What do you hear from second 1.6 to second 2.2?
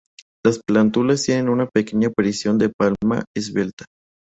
pequeña